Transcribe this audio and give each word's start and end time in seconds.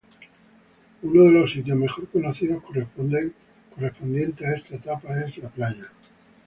Uno 1.03 1.23
de 1.25 1.29
los 1.31 1.51
sitios 1.51 1.77
mejor 1.77 2.07
conocidos 2.07 2.63
correspondientes 2.63 4.41
a 4.41 4.55
esta 4.55 4.75
etapa 4.77 5.19
es 5.21 5.37
La 5.37 5.49
Playa. 5.49 5.91